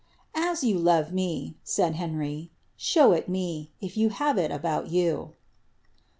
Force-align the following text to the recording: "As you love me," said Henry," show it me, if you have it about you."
"As 0.33 0.63
you 0.63 0.79
love 0.79 1.13
me," 1.13 1.57
said 1.63 1.93
Henry," 1.93 2.49
show 2.75 3.11
it 3.11 3.29
me, 3.29 3.69
if 3.81 3.95
you 3.97 4.09
have 4.09 4.39
it 4.39 4.49
about 4.49 4.87
you." 4.89 5.33